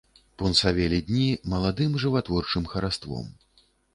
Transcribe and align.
Пунсавелі 0.41 0.97
дні 1.09 1.25
маладым 1.51 1.91
жыватворчым 2.03 2.63
хараством. 2.75 3.31